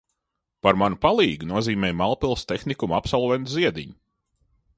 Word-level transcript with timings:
Par 0.67 0.77
manu 0.83 0.97
palīgu 1.03 1.49
nozīmēja 1.51 1.97
Mālpils 1.99 2.49
tehnikumu 2.53 2.99
absolventu 3.01 3.59
Ziediņu. 3.59 3.99